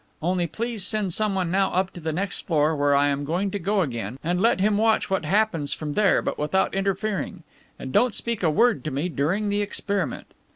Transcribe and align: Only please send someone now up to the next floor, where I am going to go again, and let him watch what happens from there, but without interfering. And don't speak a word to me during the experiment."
Only 0.19 0.47
please 0.47 0.83
send 0.83 1.13
someone 1.13 1.51
now 1.51 1.71
up 1.73 1.91
to 1.91 1.99
the 1.99 2.11
next 2.11 2.47
floor, 2.47 2.75
where 2.75 2.95
I 2.95 3.09
am 3.09 3.23
going 3.23 3.51
to 3.51 3.59
go 3.59 3.81
again, 3.81 4.17
and 4.23 4.41
let 4.41 4.59
him 4.59 4.75
watch 4.79 5.11
what 5.11 5.25
happens 5.25 5.73
from 5.73 5.93
there, 5.93 6.23
but 6.23 6.39
without 6.39 6.73
interfering. 6.73 7.43
And 7.77 7.91
don't 7.91 8.15
speak 8.15 8.41
a 8.41 8.49
word 8.49 8.83
to 8.85 8.89
me 8.89 9.09
during 9.09 9.49
the 9.49 9.61
experiment." 9.61 10.33